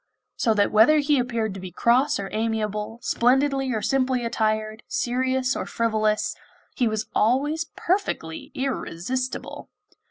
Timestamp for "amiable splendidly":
2.33-3.71